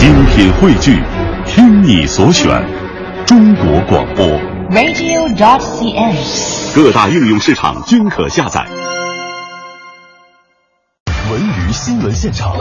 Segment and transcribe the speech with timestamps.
[0.00, 0.98] 精品汇聚，
[1.44, 2.48] 听你所选，
[3.26, 4.26] 中国广播。
[4.70, 6.74] radio.dot.cn，。
[6.74, 8.66] 各大应用市场均可下载。
[11.30, 12.56] 文娱新闻现场，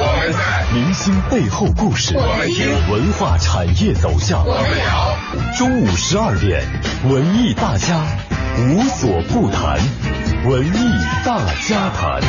[0.73, 2.13] 明星背后故事，
[2.91, 4.43] 文化产业走向。
[5.57, 6.61] 中午十二点，
[7.09, 8.01] 文艺大家
[8.57, 9.79] 无所不谈，
[10.43, 12.19] 文艺大家谈。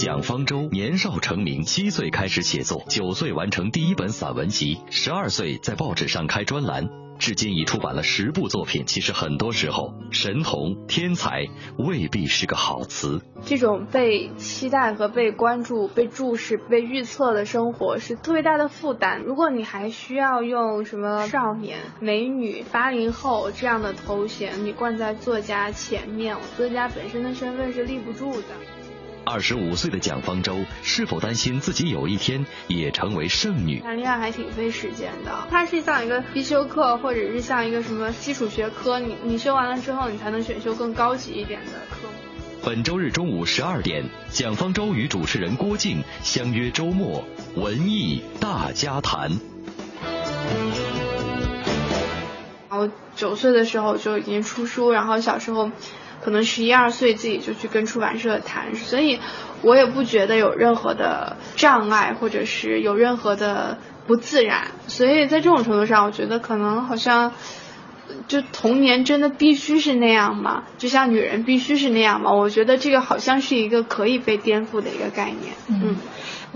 [0.00, 8.86] 蒋方舟年少成名，七岁开始写作，九岁完成第一本散文集，十二岁在报纸上开专栏，至今已出版了十部作品。
[8.86, 11.44] 其实很多时候，神童、天才
[11.76, 13.20] 未必是个好词。
[13.44, 19.20] 这种被期待和被关注、被注视、被预测的生活是特别大的负担。
[19.20, 28.46] 如果你还需要用什么少年、美女、八零后这样的头衔，你冠在作家前面，作家本身的身份是立不住的。
[29.32, 33.78] 二十五岁的蒋方舟是否担心自己有一天也成为剩女？
[33.78, 42.14] 谈恋爱还挺费时间的，它是像一个必修课，或者是像一个什么基础学科，你你修完了之后，你才能选修更高级一点的科目。
[42.64, 49.30] 本周日中午十二点，蒋方舟与主持人郭靖相约周末文艺大家谈。
[52.68, 55.70] 我九岁的时候就已经出书，然后小时候
[56.22, 59.18] 可能十一二岁自己就去跟出版社谈，所以
[59.62, 64.68] 我也不觉得有任何的障碍，或者是有任何的不自然。
[64.86, 67.32] 所以在这种程度上，我觉得可能好像。
[68.26, 70.64] 就童年真的必须是那样吗？
[70.78, 72.32] 就像女人必须是那样吗？
[72.32, 75.54] 我觉得这个好像是一个可以被颠覆的一个概念。
[75.68, 75.94] 嗯，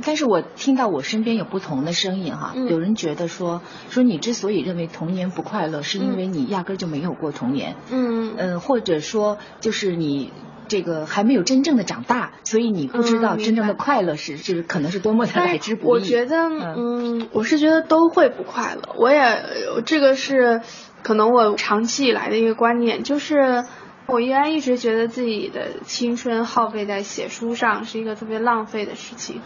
[0.03, 7.77] 但是我听到我身边有不同的声音哈，嗯有人觉得说说你之所以认为童年不快乐，是因为你压根儿就没有过童年。
[7.91, 10.33] 嗯嗯，或者说就是你。
[10.67, 16.01] 这个还没有真正的长大，所以你不知道嗯真正的快乐是是可能是多么的来之不易。
[16.01, 18.95] 我觉得，嗯，我是觉得都会不快乐。
[18.97, 20.63] 我也呃这个是
[21.03, 23.63] 可能我长期以来的一个观念，就是
[24.07, 29.43] 我依然一直觉得自己的青春耗费在写书上是一个特别浪费的事情。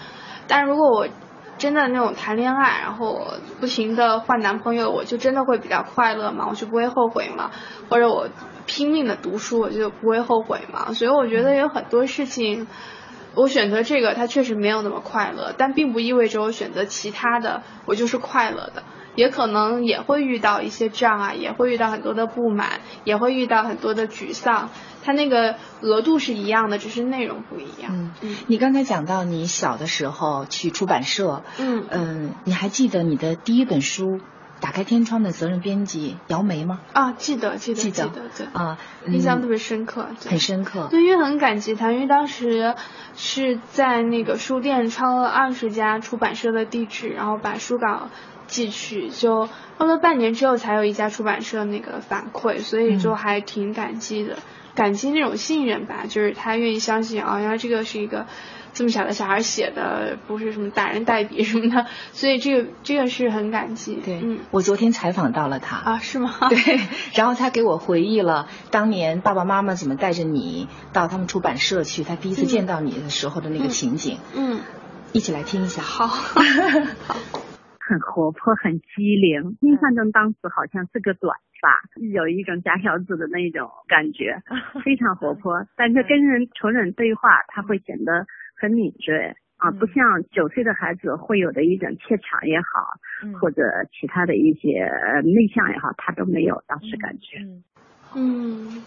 [0.48, 1.06] 但如果我
[1.58, 3.20] 真的那种谈恋爱，然后
[3.60, 6.46] 不停的换男朋友，我就真的会比较快乐嘛？
[6.50, 7.50] 我就不会后悔嘛？
[7.88, 8.28] 或者我
[8.66, 10.92] 拼命的读书，我就不会后悔嘛？
[10.92, 12.66] 所以我觉得有很多事情。
[13.34, 18.82] 我选择这个，它确实没有那么快乐，但并不意味着我选择其他的，我就是快乐的。
[19.18, 24.70] 也可能也会遇到一些障碍，也会遇到很多的不满，也会遇到很多的沮丧。
[25.02, 27.90] 它那个额度是一样的，只是内容不一样。
[27.90, 34.18] 嗯嗯，你刚才讲到你小的时候去出版社，嗯嗯，你还记得你的第一本书
[34.60, 36.78] 《打开天窗》的责任编辑姚梅吗？
[36.92, 40.86] 啊，记得记得记得对，啊，印象特别深刻，对很深刻。
[40.92, 42.76] 对，因为很感激他，因为当时
[43.16, 48.10] 是在那个书店抄了二十家出版社的地址，然后把书稿
[48.48, 49.48] 寄去，就
[49.78, 54.38] 用了半年之后才有一家出版社那个反馈，所以就还挺感激的，
[54.74, 58.26] 感激那种信任吧，就是他愿意相信啊，原来这个是一个。
[58.74, 63.96] 这么小的小孩写的，不是什么大人代笔什么的，所以这个这个是很感激。
[63.96, 66.32] 对，嗯，我昨天采访到了他啊，是吗？
[66.48, 66.80] 对，
[67.14, 74.18] 然后他给我回忆了当年爸爸妈妈怎么带着你到他们出版社去，他第一次见到你的时候的那个情景。
[74.34, 74.60] 嗯，
[75.12, 75.82] 一起来听一下。
[75.82, 77.16] 好， 好。
[77.88, 79.56] 很活泼，很机灵。
[79.62, 81.72] 印象中当时好像是个短发，
[82.12, 84.36] 有一种假小子的那种感觉，
[84.84, 85.66] 非常活泼。
[85.74, 88.26] 但是跟人成人对话，他会显得
[88.60, 92.86] 很敏锐啊，不像九岁的孩子会有的一种怯场也好，
[93.24, 97.38] 嗯或者其他的一些呃内向也好，他都没有当时感觉。
[98.14, 98.84] 嗯，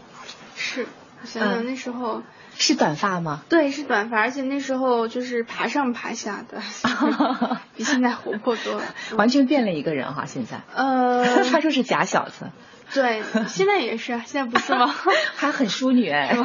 [0.56, 0.86] 是。
[1.22, 2.24] 我想想那时候、
[2.58, 3.42] 是短发吗？
[3.50, 6.62] 对，是短发，而且那时候就是爬上爬下的
[7.76, 8.84] 比现在活泼多了，
[9.16, 10.26] 完全变了一个人哈。
[10.26, 12.52] 现在，呃， 他说是假小子，
[12.94, 14.94] 对，现在也是，现在不是吗？
[15.36, 16.36] 还很淑女哎，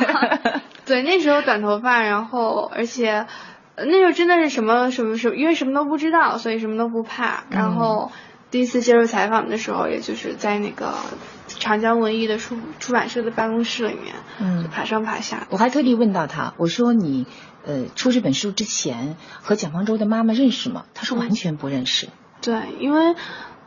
[0.87, 3.27] 对，那时候短头发，然后而且
[3.77, 7.45] 那时候真的是什么什么什么，因为什么都不知道，所以什么都不怕。
[7.51, 8.11] 然后
[8.51, 10.95] 第一次接受采访的时候，也就是在那个。
[11.49, 15.47] 长江文艺的出出版社的办公室里面，嗯，就爬上爬下。
[15.51, 17.27] 我还特地问到他，我说你
[17.65, 20.85] 呃出这本书之前和蒋方舟的妈妈认识吗？
[20.95, 22.07] 他说完全不认识。
[22.07, 22.11] 嗯、
[22.43, 23.15] 对，因为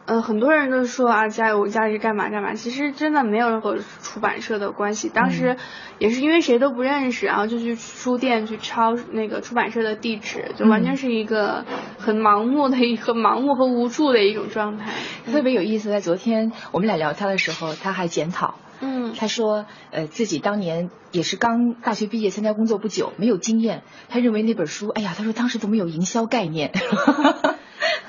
[0.10, 5.08] 呃很多人都说啊家有家里干嘛干嘛，其实真的没有任何出版社的关系。
[5.08, 5.56] 当时
[6.00, 11.64] 也是因为谁都不认识，然后就去书店去抄那个出版社的地址，就完全是一个
[12.00, 14.92] 很盲目的一个盲目和无助的一种状态，
[15.32, 15.92] 特别有意思。
[15.92, 18.56] 在昨天我们俩聊天的时候，他还检讨。
[18.82, 23.84] 嗯，他说，呃，自己当年也是刚大学毕业参加工作不久，没有经验。
[24.08, 26.72] 他认为那本书，哎呀，他说当时都没有营销概念。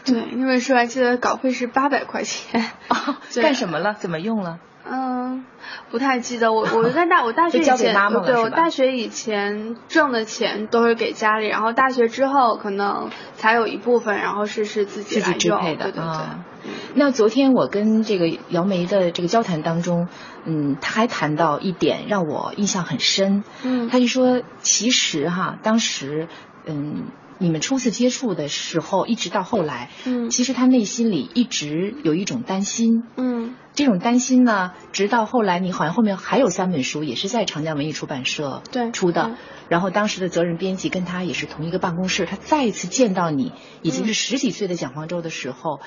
[0.04, 2.64] 对，那本书还记得稿费是八百块钱。
[2.88, 3.94] 哦干什么了？
[3.94, 4.58] 怎么用了？
[4.92, 5.44] 嗯，
[5.90, 6.52] 不太记得。
[6.52, 7.94] 我我在大我大学以前，
[8.24, 15.92] 对我大学以前挣的钱都是给家里，然后大学之后可能才有一部分，然后是是自己自己支配的。
[15.92, 16.72] 对对对。
[16.94, 20.08] 那昨天我跟这个姚梅的这个交谈当中，
[20.44, 23.44] 嗯，他还谈到一点让我印象很深。
[23.62, 26.26] 嗯，他就说，其实哈，当时，
[26.64, 27.04] 嗯。
[27.40, 39.38] 你们初次接触的时候，一直到后来，嗯，其实他内心里一直有一种担心，嗯，这种担心呢，直到后来，你好像后面还有三本书，也是在长江文艺出版社对出的，
[39.70, 45.80] 然后当时的责任编辑跟他也是同一个办公室，他再一次见到你，已经是十几岁的蒋方舟的时候，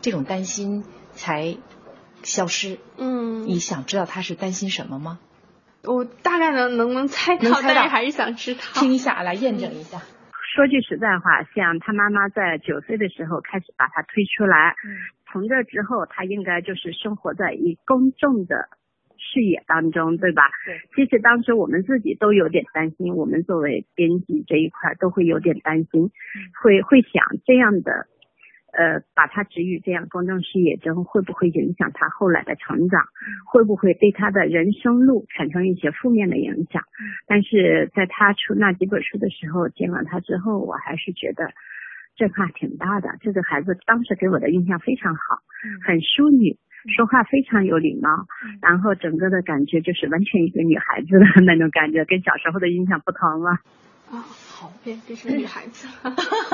[0.00, 1.56] 这种担心才
[2.24, 5.20] 消失，嗯，你想知道他是担心什么吗？
[5.84, 10.02] 我大概能能不能猜到，但是还是想知道，听一下，来验证一下。
[10.56, 14.74] 说句实在话，像他妈妈在九岁的时候开始把他推出来，
[15.30, 18.66] 从这之后他应该就是生活在一公众的
[19.18, 20.48] 视野当中，对吧？
[20.64, 20.80] 对。
[20.94, 26.10] 其实当时我们自己都有点担心，我们作为编辑这一块都会有点担心，
[26.62, 28.06] 会会想这样的。
[28.76, 33.02] 呃，把他置于这样公众视野中，会不会影响他后来的成长？
[33.46, 36.82] 会不会对他的人生路产生一些负面的影响？
[37.26, 41.48] 但是在他出那几本书的时候，见了他之后，我还是觉得
[42.16, 43.16] 震撼挺大的。
[43.22, 45.40] 这个孩子当时给我的印象非常好，
[45.86, 46.58] 很淑女，
[46.94, 48.26] 说话非常有礼貌，
[48.60, 53.56] 然后整个的感觉就是完全一个女孩子的那种感觉，跟小时候的印象不同了。
[54.56, 55.86] 啊，好变变成女孩子，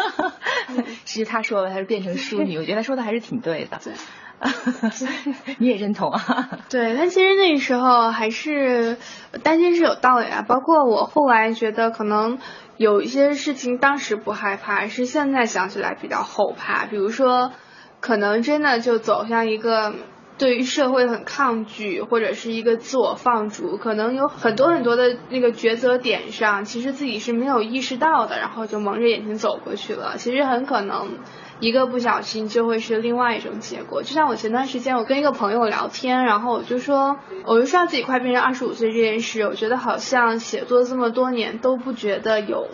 [1.05, 3.79] 其实他说的他是变成淑女，我觉得他说的还是挺对的。
[4.43, 6.49] 对，你也认同啊？
[6.69, 8.97] 对，但其实那时候还是
[9.45, 10.43] 担心是有道理啊。
[10.43, 12.41] 包括我后来觉得，可能
[12.77, 16.87] 有一些事情当时不害怕，是现在想起来比较后怕。
[16.87, 17.53] 比如说，
[18.01, 19.95] 可能真的就走向一个。
[20.39, 30.17] 对于社会很抗拒，或者是一个自我放逐，可能有很多很多的那个抉择点上，其实自己是没有意识到的，然后就蒙着眼睛走过去了。
[30.17, 31.19] 其实很可能
[31.61, 34.03] 一个不小心就会是另外一种结果。
[34.03, 42.69] 就像我前段时间我跟一个朋友聊天，然后我就说，我就说自己快变成二十五岁这件事，我觉得好像写作这么多年都不觉得有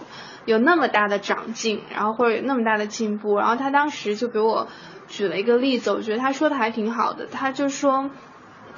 [0.47, 3.37] 有那么大的长进，然后或者有那么大的进步。
[3.37, 4.69] 然后他当时就给我。
[5.09, 7.27] 举了一个例子，我觉得他说的还挺好的。
[7.27, 8.11] 他就说，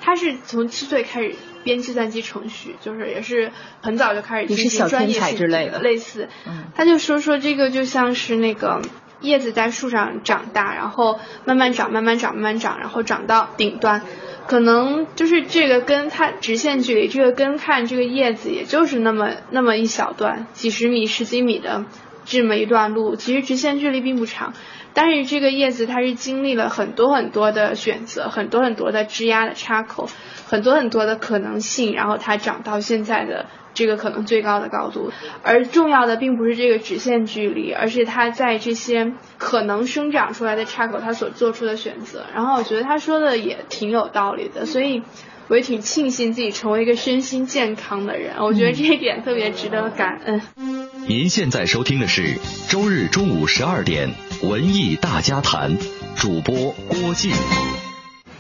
[0.01, 1.35] 他是从七岁开始
[1.65, 6.29] 编计算机程序，就是也是很早就开始进行专业之类的类似。
[6.75, 8.81] 他就说说这个就像是那个
[9.21, 14.03] 叶子在树上长大，然后慢慢长，慢慢长，慢慢长，然后长到顶端，
[14.47, 21.85] 可能就是这个根它直线距离，这个根看这个叶子也就是那么那么一小段，几十米、十几米的
[22.25, 24.55] 这么一段路，其实直线距离并不长。
[24.93, 30.09] 但是这个叶子它是经历了很多很多的选择，很多很多的枝丫的插口，
[30.47, 35.13] 很多很多的可能性，然后它长到现在的这个可能最高的高度。
[35.43, 42.25] 而重要的并不是这个直线距离，而是它在这些可能生长出来的插口它所做出的选择。
[42.35, 45.03] 然后我觉得他说的也挺有道理的，所以
[45.49, 48.35] 我也挺庆幸自己成为一个身心健康的人。
[48.41, 50.43] 我觉得这一点特别值得感恩。
[51.07, 52.39] 您现在收听的是
[52.69, 54.11] 周日中午十二点
[54.43, 55.77] 文艺大家谈，
[56.17, 57.31] 主播郭靖。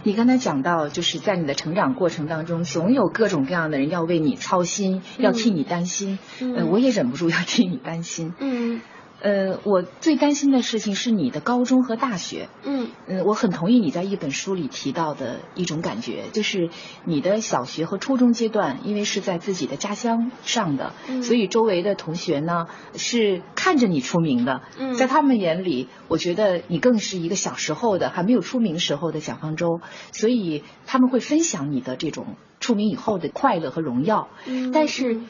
[0.02, 6.18] 你刚才讲到，就是在你的成长过程当中，总有各种各样的人要为你操心，要替你担心。
[6.40, 8.32] 嗯，我也忍不住要替你担心。
[8.38, 8.80] 嗯。
[9.22, 12.48] 呃，我最担心的事情是你的高中和大学。
[12.64, 16.70] 嗯嗯，我很同意你在一本书里提到的一种感觉，就是
[17.04, 24.62] 你的小学和初中阶段，因为是在自己的家乡上的，所以周围的同学呢是看着你出名的。
[24.78, 29.80] 嗯，在他们眼里，我觉得你更是一个小时候的还没有出名时候的蒋方舟，
[30.12, 34.28] 所以他们会分享你的这种出名以后的快乐和荣耀。
[34.46, 35.20] 嗯，但是。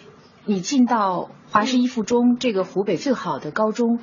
[0.47, 3.99] 你进到华师一附中这个湖北最好的高中，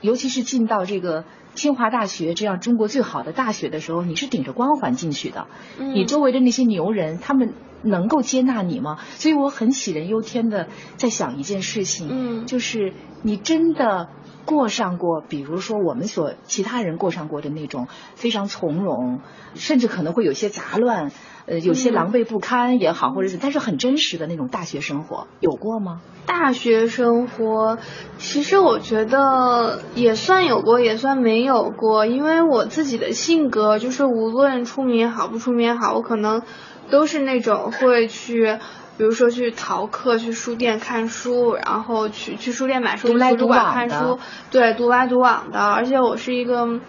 [0.00, 5.46] 尤其是进到这个清华大学这样中国最好的大学的时候，你是顶着光环进去的。
[5.78, 8.98] 你周围的那些牛人，他们能够接纳你吗？
[9.16, 14.08] 所以我很杞人忧天的在想一件事情，就是你真的
[14.44, 19.20] 过上过，比如说我们所其他人过上过的那种非常从容，
[19.54, 21.10] 甚至可能会有些杂乱。
[21.44, 26.00] 呃，有些狼狈不堪也好，或者是，但是很真实的那种大学生活，有过吗？
[26.24, 27.78] 大学生活，
[28.16, 36.42] 其实我觉得也算有过，也算没有过，因为我自己的性格就是，无论出名也好，不出名也好，我可能
[36.90, 38.58] 都是那种会去。
[38.98, 44.18] 比如说去逃课，去书店看书，然后去去书店买书，去图书馆看书，
[44.50, 45.58] 对，独来独往的。
[45.58, 46.80] 而且我是一个，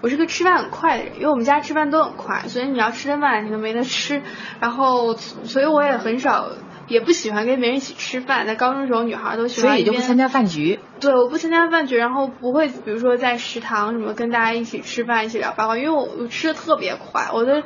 [0.00, 4.22] 我是个吃饭很快的人，因为我们家吃饭都很快，所以你要吃的慢你都没得吃。
[4.60, 6.48] 然后，所以我也很少，
[6.88, 8.46] 也不喜欢跟别人一起吃饭。
[8.46, 9.70] 在高中时候，女孩都喜欢。
[9.70, 10.80] 所以也就不参加饭局。
[10.98, 17.62] 对，我不参加饭局，然后不会，比如说在食堂什么跟大家一起吃饭，一起聊八卦，因为我我吃的特别快，我的。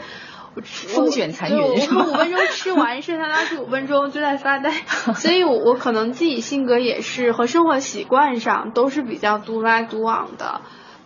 [0.62, 4.72] 风卷残云，我五分钟吃完，剩下的二十五分钟就在发呆。
[5.14, 10.60] 所以，我我可能自己性格也是和生活习惯上都是比较独来独往的。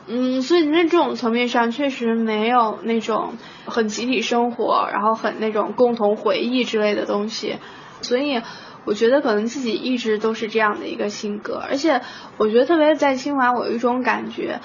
[0.07, 3.35] 嗯，所以在这种层面上，确实没有那种
[3.67, 7.59] 很集体生活，然后很那种共同回忆之类的东西。
[8.01, 8.41] 所以，
[8.87, 11.63] 我觉得可能自己一直都是这样的一个性格。
[11.69, 12.01] 而且，
[12.39, 14.61] 我觉得特别在清华，我有一种感觉，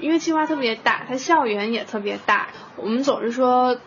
[0.00, 2.48] 因为清华特别大，它校园也特别大。
[2.76, 3.78] 我们总是说。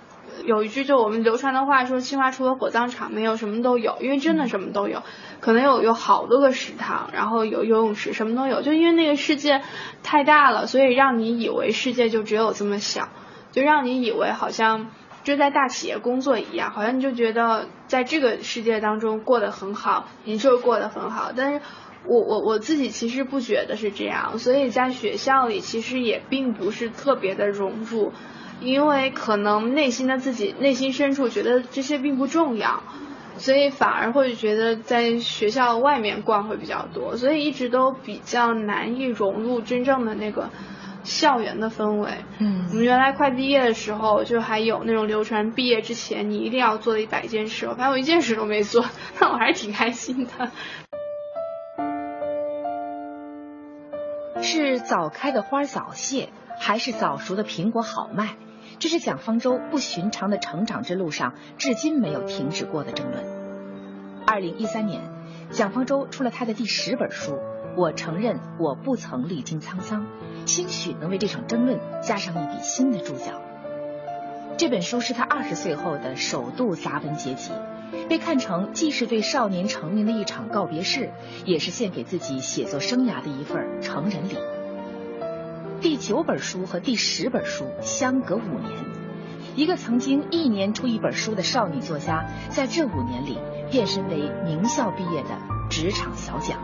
[0.45, 5.03] 有一句就我们流传的话说，清华除了火葬场没有什么都有，因为真的什么都有，
[5.39, 8.61] 可能有有好多个食堂，然后有游泳池，什么都有。
[8.61, 9.61] 就因为那个世界
[10.03, 13.09] 太大了，所以让你以为世界就只有这么小，
[13.51, 14.89] 就让你以为好像
[15.23, 21.31] 就在大企业工作一样，好像你就觉得在这个世界当中过得很好，你就过得很好。
[21.35, 21.61] 但是
[22.05, 28.11] 我我我自己其实不觉得是这样，所以在学校里其实也并不是特别的融入。
[28.61, 32.83] 因为可能内心的自己内心深处觉得这些并不重要，
[33.37, 40.49] 所以反而会觉得在学校外面逛会比较多，所以一直都比较难以融入真正的那个
[41.03, 42.09] 校园的氛围。
[42.39, 48.85] 嗯，我们原来快毕业的时候就还有那种流传，毕业之前你一定要做的一百件事，我发现我一件事都没做，
[49.19, 50.51] 但我还是挺开心的。
[54.43, 58.35] 是早开的花早谢，还是早熟的苹果好卖？
[58.81, 63.23] 这是蒋方舟不寻常的成长之路上至今没有停止过的争论。
[64.25, 65.03] 二零一三年，
[65.51, 67.37] 蒋方舟出了他的第十本书。
[67.77, 70.07] 我承认我不曾历经沧桑，
[70.47, 73.39] 兴许能为这场争论加上一笔新的注脚。
[74.57, 77.51] 这本书是他二十岁后的首度杂文结集，
[78.09, 81.11] 被看成既是对少年成名的一场告别式，
[81.45, 84.37] 也是献给自己写作生涯的一份成人礼。
[85.81, 88.71] 第九本书和第十本书相隔五年，
[89.55, 93.39] 一个曾经一年出一本书的少女作家，在这五年里
[93.71, 95.29] 变身为名校毕业的
[95.71, 96.59] 职场小蒋。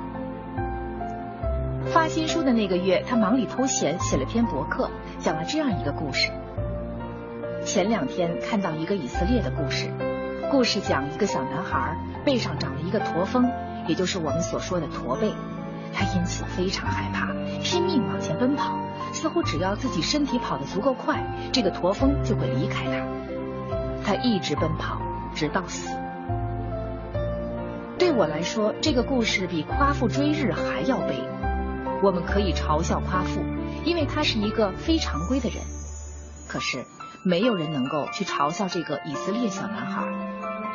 [1.87, 6.29] 发新书的那个月，他忙里偷闲写了篇博客，讲了这样一个故事。
[7.65, 9.89] 前两天看到一个以色列的故事，
[10.51, 13.49] 故事讲一个小男孩背上长了一个驼峰，
[13.87, 15.33] 也就是我们所说的驼背，
[15.97, 18.77] 他因此非常害怕，拼命往前奔跑。
[19.13, 23.03] 似乎只要自己身体跑得足够快，这个驼峰就会离开他。
[24.05, 25.01] 他一直奔跑，
[25.33, 25.89] 直到死。
[27.97, 31.15] 对我来说，这个故事比夸父追日还要悲。
[32.03, 33.41] 我们可以嘲笑夸父，
[33.83, 35.57] 因为他是一个非常规的人。
[36.47, 36.85] 可是，
[37.25, 40.03] 没有人能够去嘲笑这个以色列小男孩，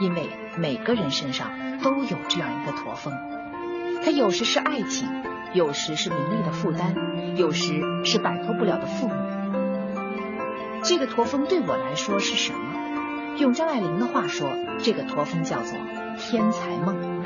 [0.00, 1.49] 因为每个人身上
[1.81, 3.12] 都有这样一个驼峰。
[4.04, 5.09] 他有时是爱情。
[5.54, 9.14] 有时是名利的负担，有时是摆脱不了的父母。
[10.82, 13.37] 这个驼峰对我来说是什么？
[13.37, 15.78] 用张爱玲的话说，这个驼峰叫做
[16.18, 17.23] 天才梦。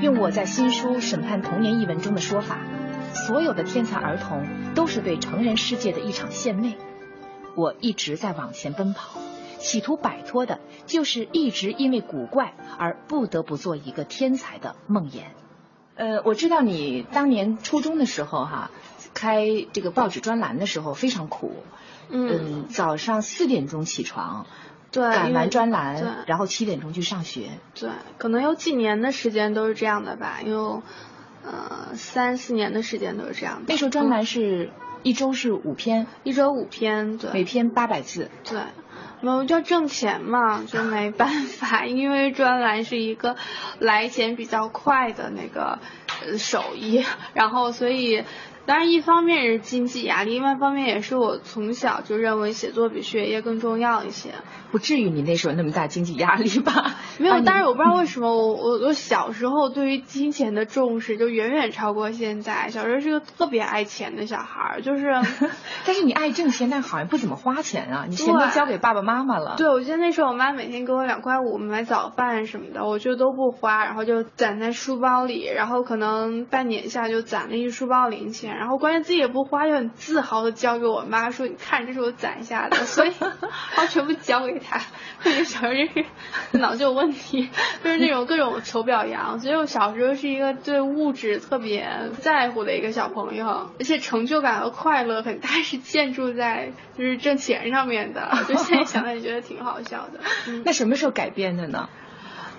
[0.00, 2.58] 用我在新书《审判童年》一文中的说法，
[3.12, 6.76] 所有的天才儿童都是对成人世界的一场献媚。
[7.54, 9.20] 我一直在往前奔跑，
[9.60, 15.22] 企图摆脱的就是一直因为古怪而不得不做一个天才的梦魇。
[15.96, 18.70] 呃，我知道你当年初中的时候哈，
[19.14, 21.56] 开这个报纸专栏的时候非常苦，
[22.08, 24.46] 嗯，早上四点钟起床，
[24.90, 30.82] 对，赶完专栏，然后七点钟去上学，对，可能有几年的时间都是这样的吧，有
[31.44, 33.66] 呃三四年的时间都是这样的。
[33.68, 34.70] 那时候专栏是
[35.04, 38.58] 一周是五篇，一周五篇，对，每篇八百字，对。
[39.32, 43.36] 我就挣钱嘛，就没办法，因为专栏是一个
[43.78, 45.78] 来钱比较快的那个
[46.38, 48.24] 手艺，然后所以。
[48.66, 54.30] 当然，一方面是经济压力，另外一方面也是我从小就认为写作比学业更重要一些。
[54.72, 56.96] 不至于你那时候那么大经济压力吧？
[57.18, 62.70] 没有，但是我不知道为什么我我我小时候对于金钱的重视就远远超过现在。
[62.70, 65.12] 小时候是个特别爱钱的小孩，就是。
[65.86, 69.54] 但是你爱挣钱，但好像不怎么花钱啊，你钱都交给爸爸妈妈了。
[69.56, 78.53] 对，我记得那时候我妈每天给我两块五买早饭什么的，我就都不花，然后就攒在书包里，然后可能半年下就攒了一书包零钱。
[78.56, 83.30] 然后关键自己也不花，就很自豪的交给我妈说：“你看，这是我攒下的。”所以，然
[83.76, 84.80] 后全部交给他。
[85.24, 87.48] 那个小时候就是脑子有问题，
[87.82, 89.40] 就是那种各种求表扬。
[89.40, 91.88] 所以我小时候是一个对物质特别
[92.20, 98.30] 在乎的一个小朋友，而且成就感和快乐很大是建筑在就是挣钱上面的。
[98.48, 100.20] 就现在想来也觉得挺好笑的。
[100.64, 101.88] 那什么时候改变的呢？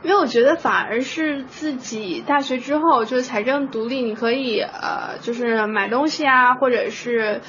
[0.06, 7.42] 因为我觉得反而是自己大学之后就是财政独立，你可以呃就是买东西啊，或者是。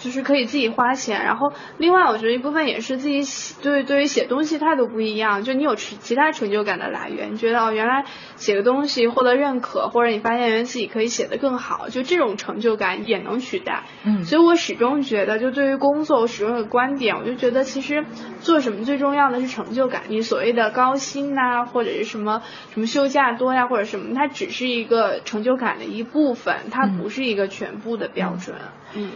[0.00, 8.04] 就是可以自己花钱，然后另外我觉得一部分也是自己写对对于写东西态度不一样，就你有其其他成就感的来源，你觉得哦原来
[8.36, 13.84] 写个东西获得认可，或者你发现原来自己可以写得更好，就这种成就感也能取代。
[14.04, 18.04] 嗯，所以我始终觉得，就对于工作我始终有观点，我就觉得其实
[18.40, 22.42] 做什么最重要的是成就感，你所谓的高薪呐，或者是什么
[22.72, 28.56] 什么休假多呀，或者什么，它只是一个成就感的一部分，它不是一个全部的标准。
[28.94, 29.10] 嗯。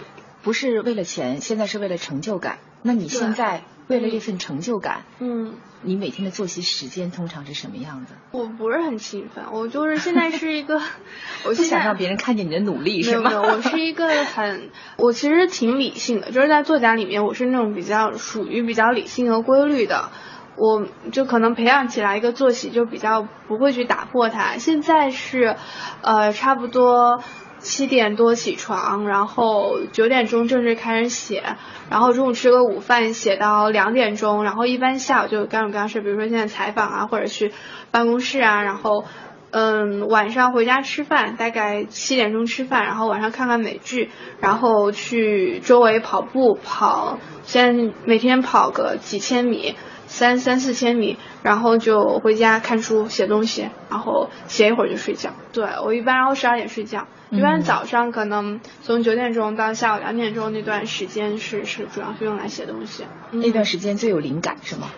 [0.45, 2.59] 不是为了钱，现在是为了成就感。
[2.83, 8.11] 那你现在为了这份成就感，嗯，你每天的作息时间通常是什么样的？
[8.31, 10.83] 我不是很勤奋，我就是现在是一个，
[11.47, 13.41] 我不想让别人看见你的努力，是吗？
[13.41, 20.11] 我是一个 很，我其实挺理性的，就是在作家里面，我是那种比较属于比较理性和规律的，
[20.57, 24.59] 我就可能培养起来一个作息，就比较不会去打破它。
[24.59, 25.57] 现在是，
[26.03, 27.23] 呃，差不多。
[27.65, 31.43] 七点多起床，然后九点钟正式开始写，
[31.89, 37.53] 然后中午吃个午饭，写到两点钟，然后一般下午就干种干事，比如说现在采访啊，或者去
[37.91, 39.07] 办公室啊，然后
[39.51, 49.75] 嗯晚上回家吃饭，大概七点钟吃饭，然后晚上看看美剧，然后去周围跑步跑，先每天跑个几千米，
[50.07, 55.31] 三三四千米，然后就回家看书写东西，然后写一会儿就睡觉。
[55.55, 57.07] 对我一般然后十二点睡觉。
[57.37, 64.91] 一般早上可能从九点钟到下午两点钟那段时间是是主要是用来写东西，那段时间最有灵感是吗？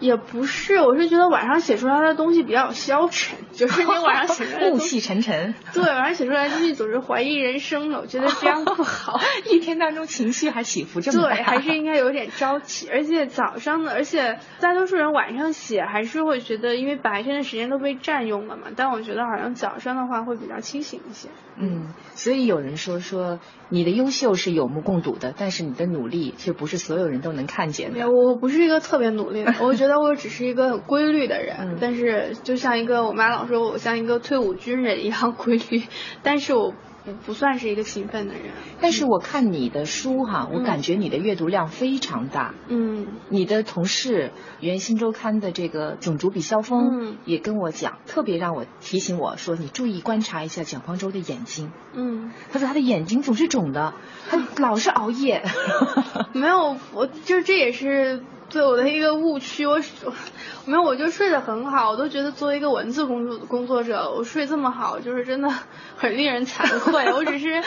[0.00, 5.54] 也不是，我是觉得晚上写出来的东西比较消沉，就是你晚上写出来暮 气沉沉。
[5.72, 9.20] 对，晚上写出来东西总是怀疑人生的，我觉得这样不好。
[9.50, 11.34] 一天当中情绪还起伏这么大。
[11.34, 12.88] 对，还是应该有点朝气。
[12.90, 18.64] 而且早上的，而且大多数人晚上写还是会觉得，因为白天的时间都被占用了嘛。
[18.76, 21.28] 但我觉得好像早上的话会比较清醒一些。
[21.56, 23.38] 嗯，所以有人说说
[23.68, 28.10] 你的优秀是有目共睹的，但是你的努力却不是所有人都能看见的。
[28.10, 29.83] 我不是一个特别努力的， 我觉得。
[29.88, 35.82] 我只是一个很规律的人，但是就像一个我妈老说我像一个退伍军人一样规律，
[36.22, 36.72] 但是我
[37.04, 38.44] 不不算是一个勤奋的人。
[38.80, 42.54] 但是我看你的书哈，我感觉你的阅读量非常大。
[42.68, 51.70] 嗯，你的同事原新周刊的这个总主笔肖峰也跟我讲，特别让我提醒我说，你注意观察一下蒋方舟的眼睛。
[51.94, 53.94] 嗯，他说他的眼睛总是肿的，
[54.28, 55.42] 他老是熬夜。
[56.32, 58.22] 没有，我就是这也是。
[58.54, 60.14] 对我的一个误区，我我
[60.64, 65.52] 没有，我就睡得很好，我都觉得作为一个文字工作工作者，我睡这么好，就是真的
[65.96, 67.12] 很令人惭愧。
[67.12, 67.60] 我只是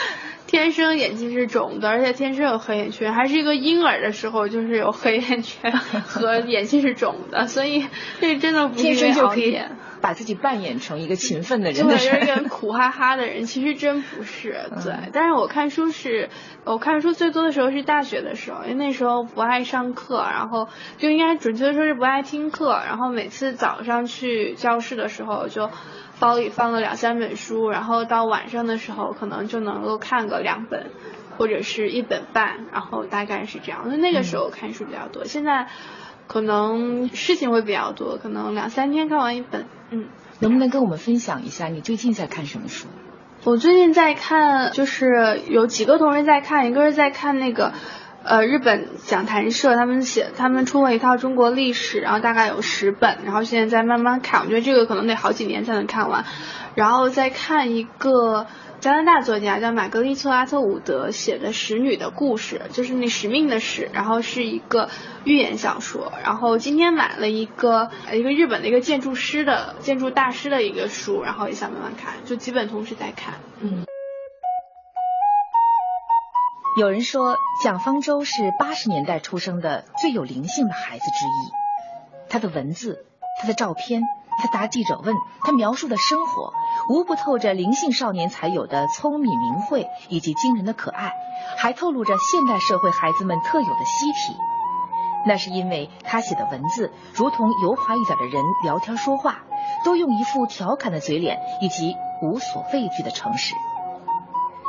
[0.47, 7.86] 天生眼睛是肿的，而且天生有黑眼圈，还是一个婴儿的时候就是有黑眼圈和眼睛是肿的， 所以
[8.19, 9.60] 这真的不天生就可以。
[9.99, 14.55] 把自己扮演成一个勤奋的人，对，一个苦哈哈的人，其实真不是。
[14.86, 16.29] 对，但是我看书是，
[16.65, 25.71] 我看书最多的时候是大学的时候，因为那时候不爱上课，然后就应该准确的说是不爱听课，然后每次早上去教室的时候就
[26.19, 30.91] 包里放了两三本书，然后到晚上的时候可能就能够看个两本
[31.38, 33.84] 或者是一本半，然后大概是这样。
[33.86, 35.67] 那那个时候看书比较多，现在。
[36.27, 39.65] 可能事情会比较多，可能两三天看完一本。
[39.91, 42.89] 嗯，能不能跟我们分享一下你最近在看什么书？
[43.45, 47.71] 我最近在看，就是有几个同事在看，一个是在看那个，
[48.28, 56.26] 呃，日本讲谈社他们写，他们出了一套中国历史，然后大概有十本，然后现在在慢慢看，我觉得这个可能得好几年才能看完。
[56.76, 58.46] 然后再看一个。
[58.80, 64.90] 加拿大作家叫玛格丽特·阿特伍德写的《使女的故事》，就是那使命的使，然后是一个
[65.24, 66.13] 寓言小说。
[66.24, 73.34] 然后今天买了一个一个日本的一个建筑师的建筑大师的一个书，然后也想慢慢看，就基本同时在看。
[73.62, 73.84] 嗯。
[76.75, 81.51] 有人说蒋方舟是八十年代出生的最有灵性的孩子之一，
[82.30, 83.06] 他的文字，
[83.41, 84.01] 他的照片。
[84.39, 86.53] 他答记者问，他描述的生活
[86.91, 91.12] 无不透着灵性少年才有的聪明明慧以及惊人的可爱，
[91.58, 94.38] 还透露着现代社会孩子们特有的嬉皮。
[95.25, 99.39] 那是因为他写的文字如同油滑一点的人聊天说话，
[99.84, 103.56] 都用一副调侃的嘴脸以及无所畏惧的诚实。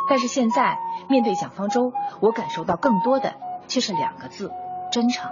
[0.08, 3.34] 但是现在面对蒋方舟，我感受到更多的
[3.66, 4.50] 却是两个字：
[4.90, 5.30] 真诚。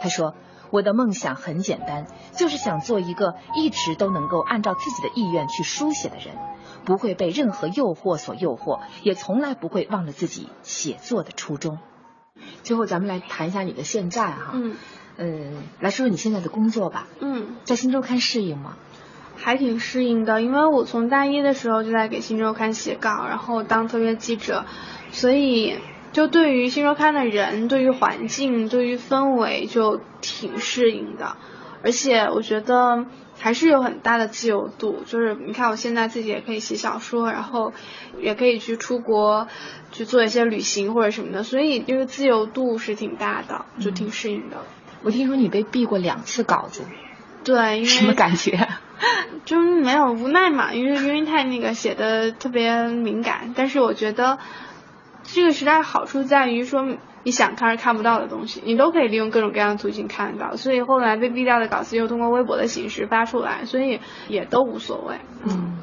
[0.00, 0.34] 他说
[0.70, 6.36] ：“我的梦想很简单，就是想做一个一直都能够按照自己的意愿去书写的人，
[6.84, 11.78] 不会被任何诱惑所诱惑，也从来不会忘了自己写作的初衷。”
[12.62, 14.50] 最后，咱们来谈一下你的现在哈。
[14.52, 14.76] 嗯。
[15.20, 17.08] 嗯，来说说你现在的工作吧。
[17.18, 17.56] 嗯。
[17.64, 18.76] 在新周刊适应吗？
[19.40, 24.66] 还挺适应的，因为我从大一的时候就在给新周刊写稿，然后当特约记者，
[25.12, 25.76] 所以
[26.12, 31.36] 就对于新周刊的人、对于环境、对于氛围就挺适应的。
[31.84, 33.06] 而且我觉得
[33.38, 37.72] 还是有很大的自由度，就是你看我现在自己也可以写小说，然后
[38.18, 39.46] 也可以去出国
[39.92, 44.56] 去做一些旅行或者什么的，所以这个自由度是挺大的，就挺适应的。
[45.04, 46.82] 我听说你被毙过两次稿子，
[47.44, 48.68] 对，因为什么感觉？
[49.44, 54.38] 就没有无奈嘛，因为因为太那个写的特别敏感，但是我觉得
[55.22, 56.84] 这个时代好处在于说
[57.22, 65.16] 你想看而看不到的东西，你都可以利用各种各样的途径看到，所以后来被毙掉的稿子又通过微博的形式发出来，所以也都无所谓。
[65.44, 65.78] 嗯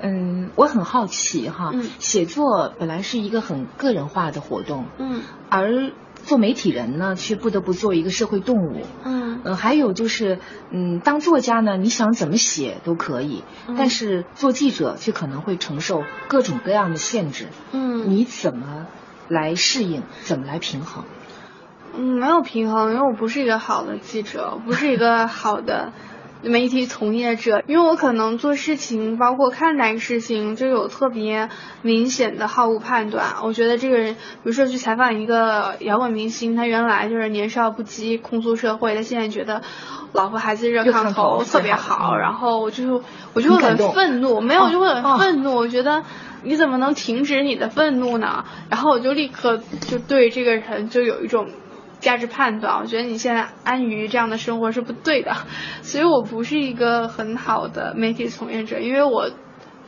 [0.00, 5.92] 嗯，我很好奇哈，写作本来是一个很个人化的活动，嗯，而。
[6.28, 8.82] 做媒体人呢，却不得不做一个社会动物。
[9.02, 10.38] 嗯，呃，还有就是，
[10.70, 13.44] 嗯，当作家呢，你想怎么写都可以，
[13.78, 17.46] 但是做记者却可能会承受各种各样的限制。
[17.72, 18.86] 嗯，你怎么
[19.26, 20.02] 来适应？
[20.20, 21.04] 怎么来平衡？
[21.96, 25.94] 嗯，没有平衡，因为我不是一个好的记者，不是一个好的。
[26.42, 31.48] 媒体从业者，因为我可能做事情，包括看待事情，就有特别
[31.82, 33.36] 明显的好恶判断。
[33.42, 39.62] 我觉得这个人，比如说去采访一个摇滚明星，他原来就是年少不羁，控诉社会，他现在觉得
[40.12, 43.02] 老婆孩子热炕头特别好，然后我就
[43.34, 45.56] 我就会很愤怒，没有就会很愤怒。
[45.56, 46.04] 我觉得
[46.44, 48.44] 你怎么能停止你的愤怒呢？
[48.70, 51.48] 然后我就立刻就对这个人就有一种。
[52.00, 55.34] 价值判断，我觉得你现在安于这样的生活是不对的，
[55.82, 59.30] 所以我不是一个很好的媒体从业者，因为我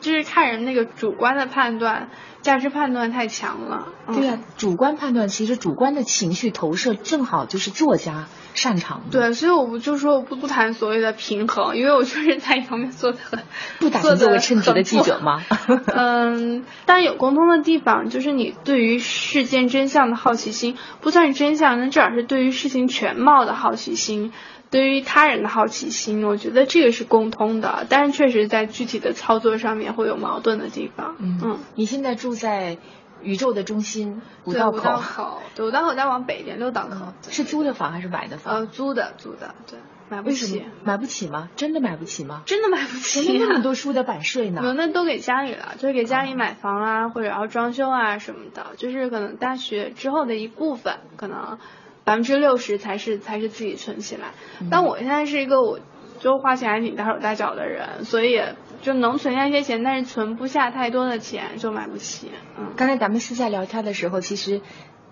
[0.00, 2.08] 就是看人那个主观的判断，
[2.42, 3.88] 价值判断太强了。
[4.06, 8.26] 对呀，主观判断其实主观的情绪投射正好就是作家。
[8.52, 13.38] 擅长对，所以我不就说我不不谈所谓的平衡，因为我确实在一方面做的很
[13.78, 15.40] 不打算做个称职的记者吗？
[15.94, 24.32] 嗯，但有共通的地方，就是你对于事件真相的好奇心，不算是真相，那至少是对于事情全貌的好奇心，
[24.70, 27.86] 对于他人的好奇心，我觉得这个是共通的。
[27.88, 31.16] 但是确实在具体的操作上面会有矛盾的地方。
[31.18, 32.78] 嗯，你现在住在？
[33.22, 38.54] 宇宙的中心五道口，五道口，五道口再往北一点，六道口是租的房还是买的房？
[38.54, 39.78] 呃，租的，租的，对，
[40.08, 41.50] 买不起，买不起吗？
[41.54, 42.42] 真的买不起吗？
[42.46, 44.62] 真的买不起，那么多书的版税呢？
[44.64, 51.58] 有那都给家里了，就是给家里买房啊，或者要装修啊什么的，就是可能大学之后的一部分，可能
[52.10, 54.32] 百分之六十才是才是自己存起来。
[54.68, 55.78] 但我现在是一个我
[56.18, 58.42] 就花钱还挺大手大脚的人，所以。
[58.82, 62.30] 就能存下一些钱，但是存不下太多的钱，就买不起。
[62.58, 64.62] 嗯，刚才咱们私下聊天的时候，其实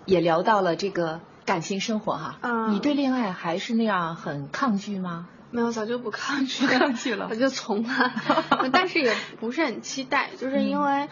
[0.05, 2.37] 也聊到了这个感情生活哈。
[2.41, 5.27] 嗯，你对恋爱还是那样很抗拒吗？
[5.51, 8.11] 没有，早就不抗拒，抗拒了，我就从了。
[8.73, 11.07] 但是也不是很期待，就是因为。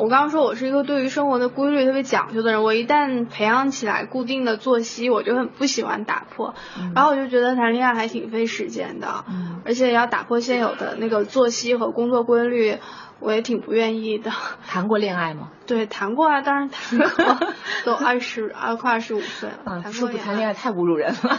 [0.00, 2.62] 我刚刚说，我是一个对于生活的规律特别讲究的人。
[2.62, 6.54] 我一旦培养起来固定的作息，我就很不喜欢打破。
[6.94, 9.26] 然后我就觉得谈恋爱还挺费时间的，
[9.66, 12.78] 而且要打破现有的那个作息和工作规律，
[13.20, 14.30] 我也挺不愿意的。
[14.66, 15.50] 谈过恋爱吗？
[15.66, 17.38] 对，谈过啊，当然谈过，
[17.84, 19.82] 都 二十二快二十五岁了。
[19.92, 21.38] 说不谈恋爱太侮辱人了。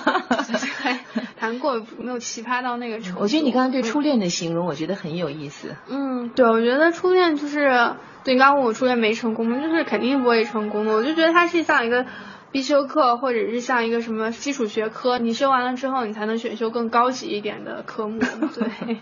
[1.38, 3.22] 谈过没有奇葩到那个程度？
[3.22, 5.76] 我觉得你刚刚对初恋的形容，我觉得很有意思。
[5.90, 7.96] 嗯，对，我觉得初恋就是。
[8.24, 9.60] 对，你刚问我初恋没成功吗？
[9.60, 10.94] 就是肯定不会成功的。
[10.94, 12.06] 我就觉得它是像一个
[12.52, 18.20] 必修课，或者是像一个什么基础学科，你修完了之后，你才能选修更高级一点的科目。
[18.20, 18.98] 对，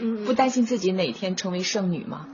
[0.00, 2.26] 嗯，不担心自己哪天成为剩女吗？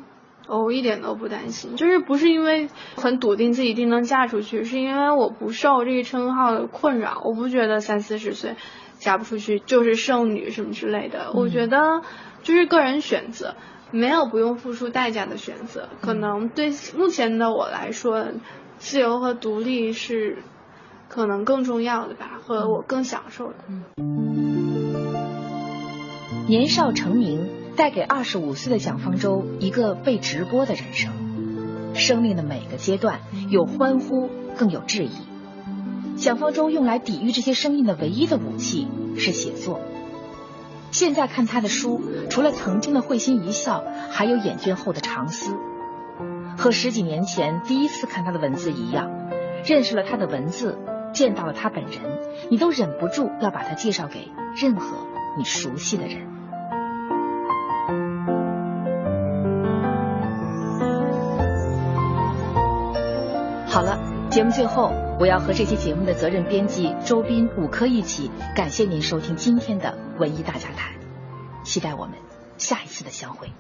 [0.47, 7.23] 哦，一点都不担心，就是不是因为很笃定自己一定能嫁出去，是因为我不受这个称号的困扰。
[7.25, 8.57] 我不觉得三四十岁
[8.99, 11.33] 嫁不出去就是剩女什么之类的。
[11.35, 12.03] 我觉得
[12.43, 13.55] 就是个人选择。
[13.95, 18.25] 没有不用付出代价的选择，可能对目前的我来说，
[18.79, 20.39] 自由和独立是
[21.11, 24.52] 可能更重要的吧，和我更享受的。
[26.49, 31.13] 年少成名，带给二十五岁的蒋方舟一个被直播的人生。
[31.95, 35.11] 生命的每个阶段，有欢呼，更有质疑。
[36.17, 39.81] 蒋方舟用来抵御这些声音的唯一的武器是写作。
[40.91, 45.55] 现在看他的书，除了曾经的会心一笑，还有眼倦后的长思。
[46.59, 49.11] 和十几年前第一次看他的文字一样，
[49.65, 50.77] 认识了他的文字，
[51.15, 52.01] 见到了他本人，
[52.51, 54.97] 你都忍不住要把他介绍给任何
[55.37, 56.27] 你熟悉的人。
[63.67, 63.99] 好了，
[64.31, 70.93] 节目最后，我要和这期节目的责任编辑周斌、武科一起感谢您收听今天的文艺大家谈，
[71.65, 72.15] 期待我们
[72.59, 73.51] 下一次的相会。